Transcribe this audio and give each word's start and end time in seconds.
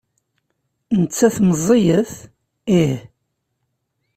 Nettat 1.01 1.37
meẓẓiyet? 1.47 2.11
Ih. 2.81 2.97